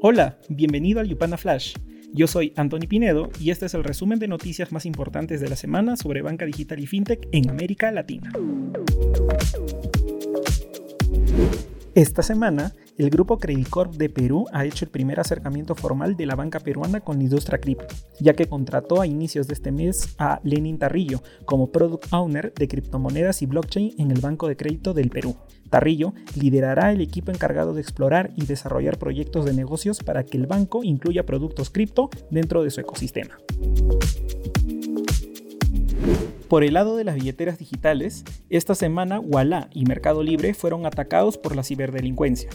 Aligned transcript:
Hola, 0.00 0.38
bienvenido 0.48 1.00
al 1.00 1.08
Yupana 1.08 1.36
Flash. 1.36 1.74
Yo 2.14 2.28
soy 2.28 2.52
Anthony 2.54 2.86
Pinedo 2.88 3.30
y 3.40 3.50
este 3.50 3.66
es 3.66 3.74
el 3.74 3.82
resumen 3.82 4.20
de 4.20 4.28
noticias 4.28 4.70
más 4.70 4.86
importantes 4.86 5.40
de 5.40 5.48
la 5.48 5.56
semana 5.56 5.96
sobre 5.96 6.22
banca 6.22 6.46
digital 6.46 6.78
y 6.78 6.86
fintech 6.86 7.28
en 7.32 7.50
América 7.50 7.90
Latina. 7.90 8.30
Esta 11.98 12.22
semana, 12.22 12.72
el 12.96 13.10
grupo 13.10 13.38
Credit 13.38 13.68
Corp 13.68 13.94
de 13.94 14.08
Perú 14.08 14.46
ha 14.52 14.64
hecho 14.64 14.84
el 14.84 14.90
primer 14.92 15.18
acercamiento 15.18 15.74
formal 15.74 16.16
de 16.16 16.26
la 16.26 16.36
banca 16.36 16.60
peruana 16.60 17.00
con 17.00 17.16
la 17.16 17.24
industria 17.24 17.58
cripto, 17.58 17.92
ya 18.20 18.34
que 18.34 18.46
contrató 18.46 19.00
a 19.00 19.06
inicios 19.08 19.48
de 19.48 19.54
este 19.54 19.72
mes 19.72 20.14
a 20.16 20.38
Lenin 20.44 20.78
Tarrillo 20.78 21.24
como 21.44 21.72
Product 21.72 22.06
Owner 22.12 22.54
de 22.54 22.68
criptomonedas 22.68 23.42
y 23.42 23.46
blockchain 23.46 23.94
en 23.98 24.12
el 24.12 24.20
Banco 24.20 24.46
de 24.46 24.56
Crédito 24.56 24.94
del 24.94 25.10
Perú. 25.10 25.34
Tarrillo 25.70 26.14
liderará 26.36 26.92
el 26.92 27.00
equipo 27.00 27.32
encargado 27.32 27.74
de 27.74 27.80
explorar 27.80 28.30
y 28.36 28.46
desarrollar 28.46 28.96
proyectos 28.96 29.44
de 29.44 29.54
negocios 29.54 29.98
para 29.98 30.22
que 30.22 30.36
el 30.36 30.46
banco 30.46 30.84
incluya 30.84 31.26
productos 31.26 31.68
cripto 31.68 32.10
dentro 32.30 32.62
de 32.62 32.70
su 32.70 32.80
ecosistema. 32.80 33.38
Por 36.48 36.64
el 36.64 36.74
lado 36.74 36.96
de 36.96 37.04
las 37.04 37.16
billeteras 37.16 37.58
digitales, 37.58 38.24
esta 38.48 38.74
semana 38.74 39.20
Walla 39.20 39.68
y 39.74 39.84
Mercado 39.84 40.22
Libre 40.22 40.54
fueron 40.54 40.86
atacados 40.86 41.36
por 41.36 41.54
la 41.54 41.62
ciberdelincuencia. 41.62 42.48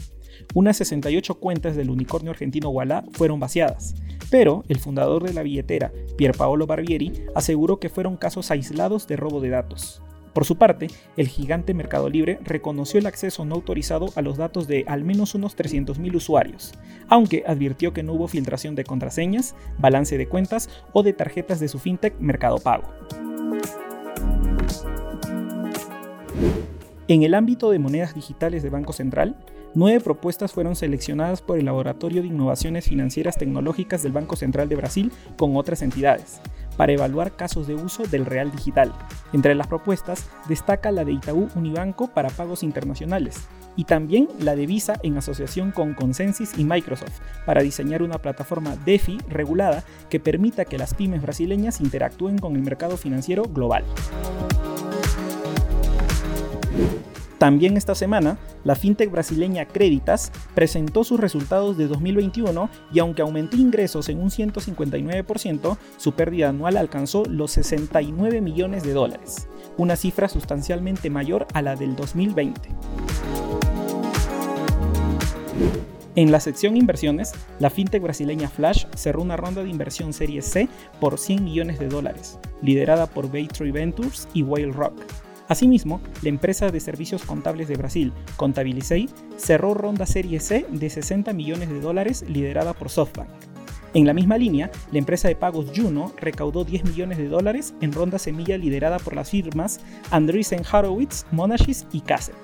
Unas 0.56 0.78
68 0.78 1.36
cuentas 1.36 1.76
del 1.76 1.92
unicornio 1.92 2.32
argentino 2.32 2.70
Walla 2.70 3.04
fueron 3.12 3.40
vaciadas, 3.40 3.94
pero 4.32 4.64
el 4.68 4.80
fundador 4.80 5.22
de 5.22 5.34
la 5.34 5.44
billetera, 5.44 5.92
Pierpaolo 6.18 6.66
Barbieri, 6.66 7.26
aseguró 7.36 7.80
que 7.80 7.90
fueron 7.90 8.18
casos 8.18 8.50
aislados 8.50 9.06
de 9.06 9.16
robo 9.16 9.42
de 9.42 9.50
datos. 9.50 10.02
Por 10.34 10.46
su 10.46 10.58
parte, 10.58 10.88
el 11.16 11.28
gigante 11.28 11.76
Mercado 11.76 12.10
Libre 12.10 12.40
reconoció 12.44 13.00
el 13.00 13.06
acceso 13.06 13.46
no 13.46 13.54
autorizado 13.54 14.08
a 14.16 14.24
los 14.24 14.38
datos 14.38 14.68
de 14.68 14.86
al 14.88 15.04
menos 15.04 15.36
unos 15.36 15.56
300.000 15.56 16.16
usuarios, 16.16 16.74
aunque 17.10 17.44
advirtió 17.46 17.94
que 17.94 18.02
no 18.02 18.14
hubo 18.14 18.28
filtración 18.28 18.74
de 18.74 18.86
contraseñas, 18.86 19.54
balance 19.78 20.18
de 20.18 20.28
cuentas 20.28 20.68
o 20.94 21.04
de 21.04 21.14
tarjetas 21.14 21.60
de 21.60 21.68
su 21.68 21.78
fintech 21.78 22.20
Mercado 22.20 22.58
Pago. 22.58 22.86
En 27.08 27.24
el 27.24 27.34
ámbito 27.34 27.70
de 27.70 27.80
monedas 27.80 28.16
digitales 28.16 28.64
de 28.64 28.70
Banco 28.70 28.94
Central, 28.94 29.36
nueve 29.76 30.00
propuestas 30.00 30.54
fueron 30.54 30.76
seleccionadas 30.76 31.42
por 31.42 31.60
el 31.60 31.66
Laboratorio 31.66 32.22
de 32.22 32.30
Innovaciones 32.30 32.86
Financieras 32.86 33.38
Tecnológicas 33.38 34.04
del 34.04 34.14
Banco 34.14 34.36
Central 34.36 34.70
de 34.70 34.78
Brasil 34.78 35.12
con 35.38 35.58
otras 35.58 35.82
entidades, 35.82 36.40
para 36.78 36.94
evaluar 36.94 37.36
casos 37.36 37.68
de 37.68 37.76
uso 37.76 38.04
del 38.04 38.26
real 38.26 38.52
digital. 38.52 38.94
Entre 39.34 39.54
las 39.54 39.68
propuestas 39.68 40.30
destaca 40.48 40.92
la 40.92 41.04
de 41.04 41.12
Itaú 41.12 41.50
Unibanco 41.56 42.08
para 42.08 42.30
pagos 42.30 42.64
internacionales 42.64 43.48
y 43.76 43.84
también 43.84 44.30
la 44.40 44.56
de 44.56 44.66
Visa 44.66 45.00
en 45.04 45.18
asociación 45.18 45.72
con 45.72 45.96
Consensus 45.96 46.58
y 46.58 46.64
Microsoft 46.64 47.20
para 47.46 47.64
diseñar 47.64 48.02
una 48.02 48.20
plataforma 48.20 48.78
DeFi 48.86 49.18
regulada 49.30 49.84
que 50.10 50.20
permita 50.20 50.66
que 50.66 50.78
las 50.78 50.94
pymes 50.94 51.22
brasileñas 51.22 51.82
interactúen 51.82 52.38
con 52.38 52.56
el 52.56 52.62
mercado 52.62 52.98
financiero 52.98 53.44
global. 53.44 53.84
También 57.44 57.76
esta 57.76 57.94
semana, 57.94 58.38
la 58.64 58.74
fintech 58.74 59.12
brasileña 59.12 59.66
Creditas 59.66 60.32
presentó 60.56 61.04
sus 61.04 61.20
resultados 61.20 61.78
de 61.78 61.88
2021 61.88 62.70
y 62.94 63.00
aunque 63.00 63.22
aumentó 63.22 63.58
ingresos 63.58 64.08
en 64.08 64.22
un 64.22 64.30
159%, 64.30 65.78
su 65.98 66.14
pérdida 66.14 66.48
anual 66.48 66.78
alcanzó 66.78 67.26
los 67.26 67.52
69 67.52 68.40
millones 68.40 68.84
de 68.84 68.94
dólares, 68.94 69.50
una 69.76 69.98
cifra 69.98 70.30
sustancialmente 70.30 71.10
mayor 71.10 71.46
a 71.54 71.62
la 71.62 71.76
del 71.76 71.98
2020. 71.98 72.62
En 76.16 76.32
la 76.32 76.40
sección 76.40 76.78
inversiones, 76.78 77.34
la 77.60 77.70
fintech 77.70 78.02
brasileña 78.02 78.48
Flash 78.48 78.86
cerró 78.96 79.22
una 79.22 79.36
ronda 79.36 79.64
de 79.64 79.70
inversión 79.70 80.14
Serie 80.14 80.42
C 80.42 80.70
por 81.02 81.20
100 81.20 81.44
millones 81.44 81.78
de 81.78 81.90
dólares, 81.90 82.40
liderada 82.62 83.06
por 83.06 83.30
Baytree 83.30 83.74
Ventures 83.74 84.30
y 84.34 84.44
Whale 84.44 84.72
Rock. 84.72 84.94
Asimismo, 85.48 86.00
la 86.22 86.30
empresa 86.30 86.70
de 86.70 86.80
servicios 86.80 87.24
contables 87.24 87.68
de 87.68 87.76
Brasil, 87.76 88.14
Contabilizei, 88.38 89.10
cerró 89.36 89.74
ronda 89.74 90.06
Serie 90.06 90.40
C 90.40 90.66
de 90.70 90.90
60 90.90 91.34
millones 91.34 91.70
de 91.70 91.82
dólares 91.82 92.24
liderada 92.28 92.74
por 92.74 92.90
SoftBank. 92.90 93.30
En 93.94 94.08
la 94.08 94.14
misma 94.14 94.38
línea, 94.38 94.72
la 94.92 94.98
empresa 94.98 95.28
de 95.28 95.36
pagos 95.36 95.72
Juno 95.76 96.12
recaudó 96.18 96.64
10 96.64 96.86
millones 96.86 97.18
de 97.20 97.28
dólares 97.28 97.76
en 97.82 97.92
ronda 97.92 98.18
semilla 98.18 98.58
liderada 98.58 98.98
por 98.98 99.16
las 99.16 99.30
firmas 99.30 99.82
Andreessen 100.10 100.64
Horowitz, 100.66 101.26
Monashis 101.32 101.86
y 101.92 102.02
Kasek. 102.02 102.36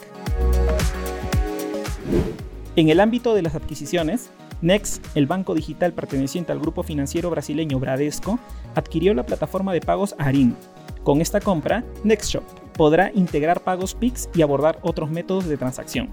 En 2.75 2.89
el 2.89 2.99
ámbito 2.99 3.33
de 3.33 3.41
las 3.41 3.55
adquisiciones, 3.55 4.29
Next, 4.61 5.03
el 5.15 5.25
banco 5.25 5.55
digital 5.55 5.93
perteneciente 5.93 6.51
al 6.51 6.59
grupo 6.59 6.83
financiero 6.83 7.29
brasileño 7.29 7.79
Bradesco, 7.79 8.39
adquirió 8.75 9.13
la 9.13 9.25
plataforma 9.25 9.71
de 9.71 9.79
pagos 9.79 10.15
Arin. 10.17 10.55
Con 11.03 11.21
esta 11.21 11.39
compra, 11.39 11.83
NextShop 12.03 12.43
podrá 12.79 13.11
integrar 13.13 13.59
pagos 13.59 13.93
PIX 13.93 14.29
y 14.33 14.41
abordar 14.41 14.79
otros 14.83 15.11
métodos 15.11 15.49
de 15.49 15.57
transacción. 15.57 16.07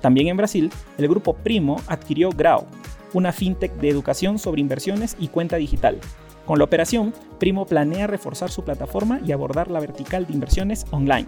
También 0.00 0.28
en 0.28 0.36
Brasil, 0.36 0.70
el 0.96 1.08
grupo 1.08 1.34
Primo 1.34 1.82
adquirió 1.88 2.30
Grau, 2.30 2.66
una 3.14 3.32
fintech 3.32 3.72
de 3.80 3.88
educación 3.88 4.38
sobre 4.38 4.60
inversiones 4.60 5.16
y 5.18 5.26
cuenta 5.26 5.56
digital. 5.56 5.98
Con 6.46 6.58
la 6.58 6.66
operación, 6.66 7.12
Primo 7.40 7.66
planea 7.66 8.06
reforzar 8.06 8.48
su 8.48 8.62
plataforma 8.62 9.18
y 9.26 9.32
abordar 9.32 9.72
la 9.72 9.80
vertical 9.80 10.24
de 10.24 10.34
inversiones 10.34 10.86
online. 10.92 11.26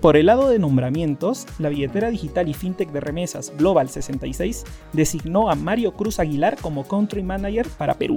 Por 0.00 0.16
el 0.16 0.26
lado 0.26 0.50
de 0.50 0.60
nombramientos, 0.60 1.48
la 1.58 1.68
billetera 1.68 2.10
digital 2.10 2.48
y 2.48 2.54
fintech 2.54 2.92
de 2.92 3.00
remesas 3.00 3.52
Global 3.58 3.88
66 3.88 4.64
designó 4.92 5.50
a 5.50 5.56
Mario 5.56 5.94
Cruz 5.94 6.20
Aguilar 6.20 6.56
como 6.60 6.86
Country 6.86 7.24
Manager 7.24 7.66
para 7.76 7.94
Perú. 7.94 8.14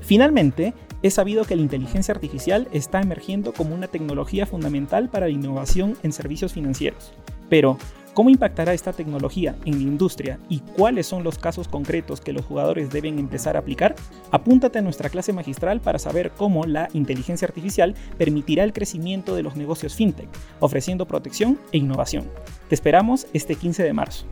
Finalmente, 0.00 0.74
es 1.02 1.14
sabido 1.14 1.44
que 1.44 1.56
la 1.56 1.62
inteligencia 1.62 2.12
artificial 2.12 2.68
está 2.72 3.00
emergiendo 3.00 3.52
como 3.52 3.74
una 3.74 3.88
tecnología 3.88 4.44
fundamental 4.44 5.08
para 5.08 5.26
la 5.26 5.32
innovación 5.32 5.96
en 6.02 6.12
servicios 6.12 6.52
financieros. 6.52 7.12
Pero, 7.48 7.78
¿cómo 8.12 8.28
impactará 8.28 8.74
esta 8.74 8.92
tecnología 8.92 9.56
en 9.64 9.74
la 9.74 9.82
industria 9.82 10.38
y 10.48 10.58
cuáles 10.58 11.06
son 11.06 11.24
los 11.24 11.38
casos 11.38 11.68
concretos 11.68 12.20
que 12.20 12.32
los 12.32 12.44
jugadores 12.44 12.90
deben 12.90 13.18
empezar 13.18 13.56
a 13.56 13.60
aplicar? 13.60 13.94
Apúntate 14.30 14.80
a 14.80 14.82
nuestra 14.82 15.08
clase 15.08 15.32
magistral 15.32 15.80
para 15.80 15.98
saber 15.98 16.32
cómo 16.36 16.64
la 16.64 16.88
inteligencia 16.92 17.48
artificial 17.48 17.94
permitirá 18.18 18.64
el 18.64 18.72
crecimiento 18.74 19.34
de 19.34 19.42
los 19.42 19.56
negocios 19.56 19.94
fintech, 19.94 20.28
ofreciendo 20.58 21.06
protección 21.06 21.58
e 21.72 21.78
innovación. 21.78 22.24
Te 22.68 22.74
esperamos 22.74 23.26
este 23.32 23.54
15 23.54 23.82
de 23.84 23.92
marzo. 23.94 24.26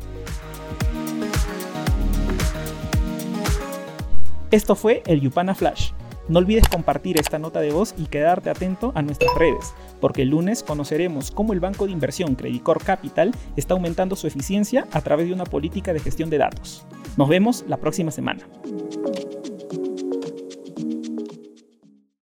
Esto 4.51 4.75
fue 4.75 5.03
el 5.07 5.21
Yupana 5.21 5.55
Flash. 5.55 5.91
No 6.29 6.39
olvides 6.39 6.67
compartir 6.69 7.21
esta 7.21 7.39
nota 7.39 7.61
de 7.61 7.71
voz 7.71 7.95
y 7.99 8.07
quedarte 8.07 8.49
atento 8.49 8.93
a 8.95 9.03
nuestras 9.03 9.35
redes, 9.35 9.75
porque 10.01 10.23
el 10.23 10.31
lunes 10.31 10.63
conoceremos 10.63 11.31
cómo 11.31 11.53
el 11.53 11.61
banco 11.61 11.85
de 11.85 11.93
inversión 11.93 12.35
Credit 12.35 12.63
Capital 12.83 13.33
está 13.57 13.75
aumentando 13.75 14.17
su 14.17 14.27
eficiencia 14.27 14.87
a 14.93 15.03
través 15.03 15.29
de 15.29 15.35
una 15.35 15.45
política 15.45 15.93
de 15.93 16.01
gestión 16.01 16.31
de 16.31 16.39
datos. 16.39 16.87
Nos 17.19 17.29
vemos 17.29 17.63
la 17.69 17.77
próxima 17.77 18.11
semana. 18.11 18.47